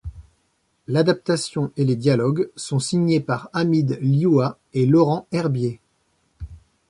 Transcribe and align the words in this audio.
L'adaptation 0.87 1.69
et 1.77 1.85
les 1.85 1.95
dialogues 1.95 2.49
sont 2.55 2.79
signés 2.79 3.19
par 3.19 3.51
Hamid 3.53 3.99
Hlioua 4.01 4.57
et 4.73 4.87
Laurent 4.87 5.27
Herbiet. 5.31 5.79